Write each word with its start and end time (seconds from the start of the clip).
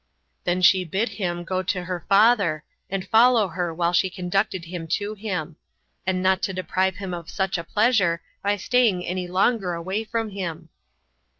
Then 0.45 0.63
she 0.63 0.83
bid 0.83 1.09
him 1.09 1.43
go 1.43 1.61
to 1.61 1.83
her 1.83 2.03
father, 2.09 2.63
and 2.89 3.07
follow 3.07 3.49
her 3.49 3.71
while 3.71 3.93
she 3.93 4.09
conducted 4.09 4.65
him 4.65 4.87
to 4.97 5.13
him; 5.13 5.57
and 6.07 6.23
not 6.23 6.41
to 6.41 6.53
deprive 6.53 6.95
him 6.95 7.13
of 7.13 7.29
such 7.29 7.55
a 7.55 7.63
pleasure, 7.63 8.23
by 8.41 8.55
staying 8.57 9.05
any 9.05 9.27
longer 9.27 9.75
away 9.75 10.03
from 10.03 10.31
him. 10.31 10.69